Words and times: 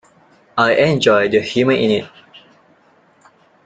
I 0.57 0.73
enjoy 0.77 1.29
the 1.29 1.41
humor 1.41 1.73
in 1.73 1.91
it. 1.91 2.09